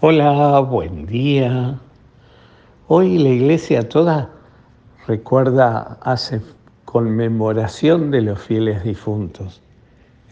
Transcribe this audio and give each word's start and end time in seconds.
Hola, 0.00 0.60
buen 0.60 1.06
día. 1.06 1.76
Hoy 2.86 3.18
la 3.18 3.30
iglesia 3.30 3.88
toda 3.88 4.30
recuerda, 5.08 5.98
hace 6.02 6.40
conmemoración 6.84 8.12
de 8.12 8.22
los 8.22 8.38
fieles 8.38 8.84
difuntos, 8.84 9.60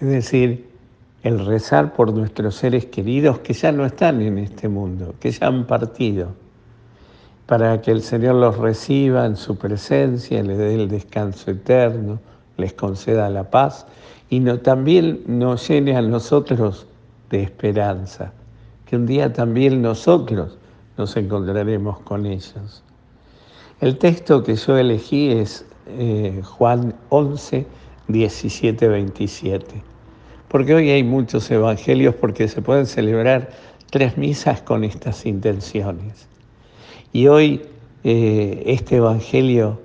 es 0.00 0.06
decir, 0.06 0.70
el 1.24 1.44
rezar 1.44 1.94
por 1.94 2.12
nuestros 2.12 2.54
seres 2.54 2.86
queridos 2.86 3.40
que 3.40 3.54
ya 3.54 3.72
no 3.72 3.84
están 3.84 4.22
en 4.22 4.38
este 4.38 4.68
mundo, 4.68 5.16
que 5.18 5.32
ya 5.32 5.48
han 5.48 5.66
partido, 5.66 6.28
para 7.46 7.82
que 7.82 7.90
el 7.90 8.02
Señor 8.02 8.36
los 8.36 8.58
reciba 8.58 9.26
en 9.26 9.34
su 9.34 9.58
presencia, 9.58 10.44
le 10.44 10.56
dé 10.56 10.76
el 10.76 10.88
descanso 10.88 11.50
eterno, 11.50 12.20
les 12.56 12.72
conceda 12.72 13.28
la 13.30 13.50
paz 13.50 13.84
y 14.30 14.38
no, 14.38 14.60
también 14.60 15.22
nos 15.26 15.66
llene 15.66 15.96
a 15.96 16.02
nosotros 16.02 16.86
de 17.30 17.42
esperanza 17.42 18.32
que 18.86 18.96
un 18.96 19.06
día 19.06 19.32
también 19.32 19.82
nosotros 19.82 20.58
nos 20.96 21.16
encontraremos 21.16 21.98
con 22.00 22.24
ellos. 22.24 22.82
El 23.80 23.98
texto 23.98 24.42
que 24.42 24.54
yo 24.54 24.78
elegí 24.78 25.30
es 25.30 25.66
eh, 25.86 26.40
Juan 26.42 26.94
11, 27.10 27.66
17, 28.08 28.88
27, 28.88 29.82
porque 30.48 30.74
hoy 30.74 30.90
hay 30.90 31.02
muchos 31.02 31.50
evangelios 31.50 32.14
porque 32.14 32.48
se 32.48 32.62
pueden 32.62 32.86
celebrar 32.86 33.50
tres 33.90 34.16
misas 34.16 34.62
con 34.62 34.84
estas 34.84 35.26
intenciones. 35.26 36.28
Y 37.12 37.26
hoy 37.26 37.62
eh, 38.04 38.62
este 38.66 38.96
evangelio 38.96 39.80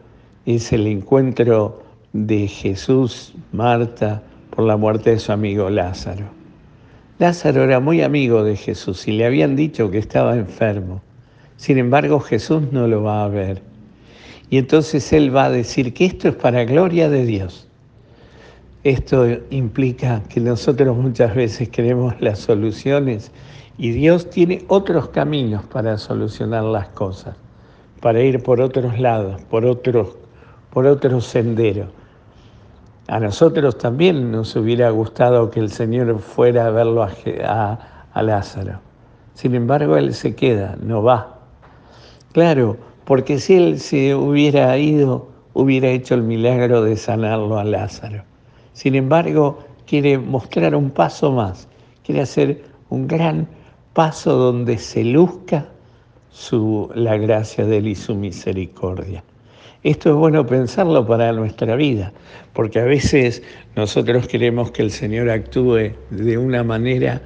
es 0.46 0.72
el 0.72 0.88
encuentro 0.88 1.82
de 2.14 2.48
Jesús, 2.48 3.34
Marta, 3.52 4.22
por 4.52 4.66
la 4.66 4.78
muerte 4.78 5.12
de 5.12 5.20
su 5.20 5.32
amigo 5.32 5.70
Lázaro. 5.70 6.41
Lázaro 7.22 7.64
era 7.64 7.80
muy 7.80 8.02
amigo 8.02 8.44
de 8.44 8.56
Jesús 8.56 9.08
y 9.08 9.12
le 9.12 9.28
habían 9.28 9.56
dicho 9.56 9.92
que 9.92 10.00
estaba 10.00 10.36
enfermo. 10.36 11.04
Sin 11.56 11.78
embargo, 11.78 12.20
Jesús 12.20 12.64
no 12.72 12.88
lo 12.88 13.04
va 13.04 13.24
a 13.24 13.28
ver. 13.28 13.62
Y 14.50 14.58
entonces 14.58 15.14
él 15.14 15.34
va 15.34 15.46
a 15.46 15.52
decir 15.52 15.94
que 15.94 16.06
esto 16.06 16.30
es 16.30 16.34
para 16.34 16.66
gloria 16.66 17.12
de 17.12 17.24
Dios. 17.28 17.68
Esto 18.84 19.28
implica 19.52 20.24
que 20.30 20.40
nosotros 20.40 20.98
muchas 20.98 21.36
veces 21.36 21.70
queremos 21.70 22.20
las 22.20 22.40
soluciones 22.40 23.32
y 23.78 23.92
Dios 23.92 24.28
tiene 24.32 24.66
otros 24.68 25.10
caminos 25.10 25.64
para 25.66 26.00
solucionar 26.00 26.64
las 26.64 26.88
cosas, 26.88 27.36
para 28.00 28.20
ir 28.24 28.42
por 28.42 28.60
otros 28.60 29.00
lados, 29.00 29.40
por 29.44 29.64
otros, 29.66 30.18
por 30.72 30.88
otros 30.88 31.28
senderos. 31.28 31.90
A 33.12 33.20
nosotros 33.20 33.78
también 33.78 34.32
nos 34.32 34.56
hubiera 34.56 34.90
gustado 34.90 35.52
que 35.52 35.60
el 35.60 35.70
Señor 35.70 36.18
fuera 36.20 36.68
a 36.68 36.70
verlo 36.70 37.04
a, 37.04 38.22
Lázaro. 38.22 38.80
Sin 39.34 39.54
embargo, 39.54 39.98
Él 39.98 40.14
se 40.14 40.34
queda, 40.34 40.78
no 40.82 41.04
va. 41.04 41.42
Claro, 42.32 42.78
porque 43.04 43.38
si 43.38 43.56
Él 43.56 43.82
se 43.82 44.16
hubiera 44.16 44.78
ido, 44.78 45.28
hubiera 45.54 45.90
hecho 45.90 46.16
el 46.16 46.24
milagro 46.24 46.84
de 46.84 46.96
sanarlo 46.96 47.60
a 47.60 47.66
Lázaro. 47.66 48.24
Sin 48.72 48.96
embargo, 48.96 49.60
quiere 49.86 50.18
mostrar 50.18 50.74
un 50.74 50.90
paso 50.90 51.34
más, 51.34 51.68
quiere 52.06 52.22
hacer 52.22 52.64
un 52.88 53.10
gran 53.10 53.46
paso 53.92 54.38
donde 54.38 54.78
se 54.78 55.04
luzca 55.04 55.66
su, 56.30 56.90
la 56.96 57.18
gracia 57.18 57.66
de 57.66 57.80
Él 57.80 57.90
y 57.90 57.96
su 57.96 58.16
misericordia. 58.16 59.22
Esto 59.84 60.12
es 60.12 60.16
bueno 60.16 60.46
pensarlo 60.46 61.08
para 61.08 61.32
nuestra 61.34 61.76
vida, 61.76 62.14
porque 62.54 62.80
a 62.80 62.84
veces 62.84 63.42
nosotros 63.76 64.28
queremos 64.28 64.70
que 64.70 64.84
el 64.84 64.92
Señor 64.92 65.28
actúe 65.32 65.94
de 66.12 66.38
una 66.38 66.64
manera 66.64 67.24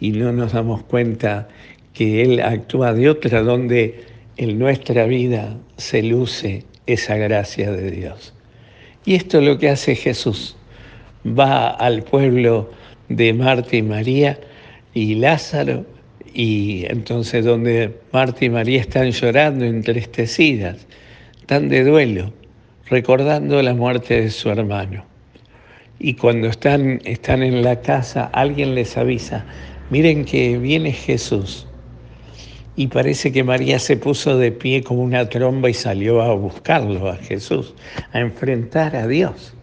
y 0.00 0.10
no 0.10 0.30
nos 0.30 0.52
damos 0.52 0.82
cuenta 0.82 1.48
que 1.94 2.20
Él 2.20 2.40
actúa 2.40 2.92
de 2.92 3.08
otra, 3.08 3.42
donde 3.42 4.04
en 4.36 4.58
nuestra 4.58 5.06
vida 5.06 5.56
se 5.78 6.02
luce 6.02 6.64
esa 6.86 7.16
gracia 7.16 7.72
de 7.72 7.90
Dios. 7.90 8.34
Y 9.06 9.14
esto 9.14 9.38
es 9.38 9.46
lo 9.46 9.58
que 9.58 9.70
hace 9.70 9.94
Jesús. 9.94 10.56
Va 11.26 11.70
al 11.70 12.02
pueblo 12.02 12.70
de 13.08 13.32
Marta 13.32 13.76
y 13.76 13.82
María 13.82 14.38
y 14.92 15.14
Lázaro, 15.14 15.86
y 16.34 16.84
entonces 16.86 17.46
donde 17.46 17.96
Marta 18.12 18.44
y 18.44 18.50
María 18.50 18.80
están 18.80 19.10
llorando, 19.10 19.64
entristecidas, 19.64 20.86
están 21.44 21.68
de 21.68 21.84
duelo, 21.84 22.32
recordando 22.86 23.60
la 23.60 23.74
muerte 23.74 24.22
de 24.22 24.30
su 24.30 24.48
hermano. 24.48 25.04
Y 25.98 26.14
cuando 26.14 26.48
están, 26.48 27.02
están 27.04 27.42
en 27.42 27.62
la 27.62 27.82
casa, 27.82 28.30
alguien 28.32 28.74
les 28.74 28.96
avisa, 28.96 29.44
miren 29.90 30.24
que 30.24 30.56
viene 30.56 30.90
Jesús. 30.90 31.66
Y 32.76 32.86
parece 32.86 33.30
que 33.30 33.44
María 33.44 33.78
se 33.78 33.98
puso 33.98 34.38
de 34.38 34.52
pie 34.52 34.82
como 34.82 35.02
una 35.02 35.28
tromba 35.28 35.68
y 35.68 35.74
salió 35.74 36.22
a 36.22 36.34
buscarlo, 36.34 37.10
a 37.10 37.16
Jesús, 37.16 37.74
a 38.14 38.20
enfrentar 38.20 38.96
a 38.96 39.06
Dios. 39.06 39.54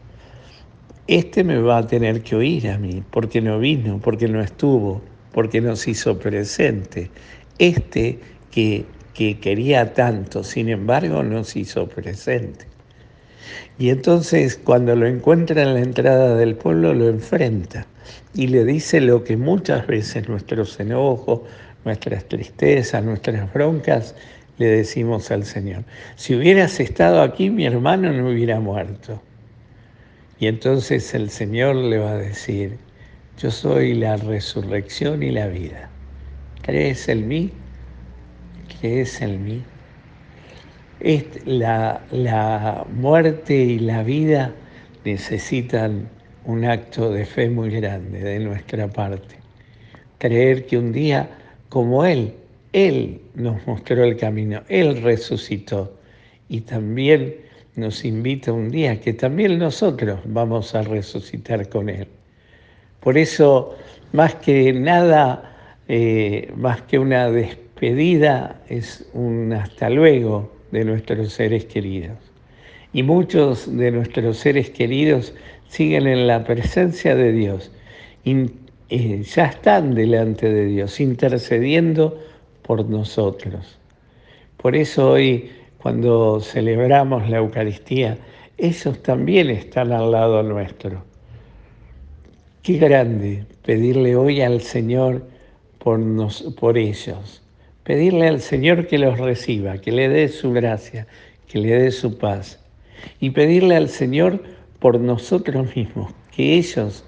Este 1.08 1.44
me 1.44 1.58
va 1.58 1.80
a 1.80 1.88
tener 1.88 2.22
que 2.22 2.36
oír 2.36 2.70
a 2.70 2.78
mí, 2.78 3.02
porque 3.10 3.42
no 3.42 3.58
vino, 3.58 4.00
porque 4.00 4.28
no 4.28 4.40
estuvo, 4.40 5.02
porque 5.34 5.62
nos 5.62 5.88
hizo 5.88 6.20
presente. 6.20 7.10
Este 7.58 8.20
que 8.52 8.86
que 9.14 9.40
quería 9.40 9.94
tanto, 9.94 10.44
sin 10.44 10.70
embargo 10.70 11.24
nos 11.24 11.56
hizo 11.56 11.88
presente. 11.88 12.66
Y 13.78 13.90
entonces 13.90 14.60
cuando 14.64 14.96
lo 14.96 15.08
encuentra 15.08 15.64
en 15.64 15.74
la 15.74 15.82
entrada 15.82 16.36
del 16.36 16.56
pueblo 16.56 16.94
lo 16.94 17.10
enfrenta 17.10 17.88
y 18.34 18.48
le 18.48 18.64
dice 18.64 19.02
lo 19.02 19.24
que 19.24 19.38
muchas 19.38 19.88
veces 19.88 20.30
nuestros 20.30 20.80
enojos, 20.80 21.42
nuestras 21.84 22.26
tristezas, 22.26 23.04
nuestras 23.04 23.52
broncas 23.54 24.16
le 24.58 24.68
decimos 24.68 25.32
al 25.32 25.46
Señor. 25.46 25.84
Si 26.16 26.36
hubieras 26.36 26.80
estado 26.80 27.22
aquí 27.22 27.50
mi 27.50 27.66
hermano 27.66 28.12
no 28.12 28.30
hubiera 28.30 28.60
muerto. 28.60 29.22
Y 30.40 30.48
entonces 30.48 31.14
el 31.14 31.30
Señor 31.30 31.76
le 31.76 32.00
va 32.00 32.12
a 32.12 32.18
decir, 32.18 32.78
yo 33.38 33.52
soy 33.52 33.94
la 33.94 34.18
resurrección 34.18 35.24
y 35.24 35.32
la 35.32 35.48
vida. 35.48 35.90
¿Crees 36.62 37.10
en 37.10 37.28
mí? 37.28 37.52
Que 38.80 39.02
es 39.02 39.22
en 39.22 39.44
mí. 39.44 39.64
la, 41.46 42.02
la 42.12 42.86
muerte 42.94 43.56
y 43.56 43.80
la 43.80 44.04
vida 44.04 44.54
necesitan 45.04 46.10
un 46.46 46.66
acto 46.66 47.12
de 47.12 47.26
fe 47.26 47.50
muy 47.50 47.70
grande 47.70 48.20
de 48.20 48.40
nuestra 48.40 48.88
parte. 48.88 49.36
Creer 50.18 50.66
que 50.66 50.78
un 50.78 50.92
día, 50.92 51.30
como 51.70 52.06
Él, 52.06 52.34
Él 52.74 53.22
nos 53.36 53.66
mostró 53.68 54.04
el 54.04 54.18
camino, 54.18 54.62
Él 54.70 55.02
resucitó 55.02 55.98
y 56.50 56.62
también 56.62 57.36
nos 57.76 58.04
invita 58.04 58.52
un 58.52 58.70
día 58.70 59.00
que 59.00 59.14
también 59.14 59.58
nosotros 59.58 60.20
vamos 60.26 60.76
a 60.76 60.82
resucitar 60.84 61.70
con 61.70 61.90
Él. 61.90 62.08
Por 63.00 63.18
eso, 63.18 63.76
más 64.12 64.36
que 64.36 64.74
nada, 64.74 65.80
eh, 65.88 66.52
más 66.56 66.82
que 66.84 67.00
una 67.00 67.32
despedida, 67.32 67.61
pedida 67.82 68.62
es 68.70 69.10
un 69.12 69.54
hasta 69.54 69.90
luego 69.90 70.52
de 70.70 70.86
nuestros 70.86 71.34
seres 71.34 71.66
queridos. 71.66 72.16
Y 72.94 73.02
muchos 73.02 73.76
de 73.76 73.90
nuestros 73.90 74.38
seres 74.38 74.70
queridos 74.70 75.34
siguen 75.68 76.06
en 76.06 76.28
la 76.28 76.44
presencia 76.44 77.16
de 77.16 77.32
Dios, 77.32 77.72
eh, 78.24 79.24
ya 79.24 79.46
están 79.46 79.96
delante 79.96 80.54
de 80.54 80.66
Dios, 80.66 81.00
intercediendo 81.00 82.20
por 82.62 82.86
nosotros. 82.88 83.80
Por 84.58 84.76
eso 84.76 85.14
hoy, 85.14 85.50
cuando 85.80 86.40
celebramos 86.40 87.28
la 87.32 87.38
Eucaristía, 87.38 88.16
ellos 88.60 89.02
también 89.02 89.50
están 89.50 89.92
al 89.92 90.12
lado 90.12 90.44
nuestro. 90.44 91.04
Qué 92.62 92.78
grande 92.78 93.44
pedirle 93.66 94.16
hoy 94.16 94.42
al 94.42 94.62
Señor 94.62 95.28
por, 95.80 96.00
por 96.60 96.78
ellos 96.78 97.42
pedirle 97.84 98.28
al 98.28 98.42
Señor 98.42 98.88
que 98.88 98.98
los 98.98 99.20
reciba, 99.20 99.78
que 99.78 99.92
le 99.92 100.10
dé 100.10 100.28
su 100.28 100.52
gracia, 100.52 101.08
que 101.48 101.60
le 101.60 101.82
dé 101.82 101.92
su 101.92 102.18
paz. 102.18 102.60
Y 103.20 103.32
pedirle 103.32 103.76
al 103.76 103.90
Señor 103.90 104.44
por 104.80 105.00
nosotros 105.00 105.76
mismos, 105.76 106.14
que 106.36 106.56
ellos 106.58 107.04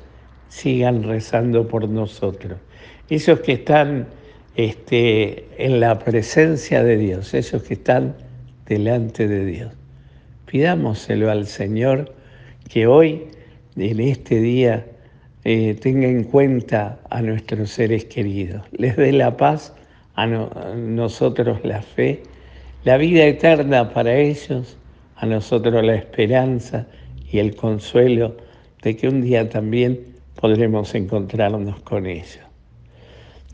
sigan 0.50 1.04
rezando 1.04 1.68
por 1.68 1.88
nosotros. 1.90 2.60
Esos 3.10 3.40
que 3.42 3.54
están 3.54 4.08
este, 4.56 5.48
en 5.58 5.80
la 5.80 6.00
presencia 6.00 6.84
de 6.84 6.98
Dios, 6.98 7.34
esos 7.34 7.64
que 7.64 7.76
están 7.76 8.16
delante 8.66 9.28
de 9.28 9.46
Dios. 9.46 9.74
Pidámoselo 10.46 11.32
al 11.32 11.48
Señor 11.48 12.14
que 12.70 12.88
hoy, 12.88 13.28
en 13.76 14.00
este 14.00 14.40
día, 14.40 14.86
eh, 15.44 15.76
tenga 15.80 16.08
en 16.08 16.24
cuenta 16.24 17.00
a 17.10 17.22
nuestros 17.22 17.72
seres 17.72 18.06
queridos, 18.06 18.64
les 18.72 18.96
dé 18.96 19.12
la 19.12 19.36
paz 19.36 19.74
a, 20.16 20.28
nosotros 20.28 21.60
la 21.64 21.82
fe, 21.82 22.24
la 22.84 22.98
vida 22.98 23.26
eterna 23.26 23.94
para 23.94 24.16
ellos, 24.16 24.78
a 25.16 25.26
nosotros 25.26 25.84
la 25.84 25.96
esperanza 25.96 26.88
y 27.32 27.40
el 27.40 27.56
consuelo 27.56 28.36
de 28.82 28.96
que 28.96 29.08
un 29.08 29.22
día 29.22 29.50
también 29.50 30.00
podremos 30.40 30.94
encontrarnos 30.94 31.80
con 31.82 32.06
ellos. 32.06 32.40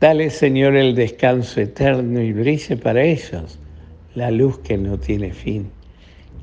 Dale, 0.00 0.30
Señor, 0.30 0.76
el 0.76 0.94
descanso 0.94 1.60
eterno 1.60 2.20
y 2.20 2.32
brille 2.32 2.76
para 2.76 3.02
ellos 3.02 3.58
la 4.14 4.30
luz 4.30 4.58
que 4.58 4.76
no 4.76 4.98
tiene 4.98 5.32
fin. 5.32 5.70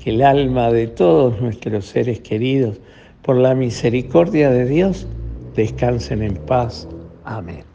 Que 0.02 0.10
el 0.10 0.22
alma 0.22 0.70
de 0.70 0.86
todos 0.86 1.40
nuestros 1.40 1.86
seres 1.86 2.20
queridos, 2.20 2.80
por 3.22 3.36
la 3.36 3.54
misericordia 3.54 4.50
de 4.50 4.64
Dios, 4.64 5.06
descansen 5.54 6.22
en 6.22 6.34
paz. 6.34 6.88
Amén. 7.24 7.67